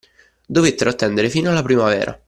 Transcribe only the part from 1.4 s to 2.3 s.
alla primavera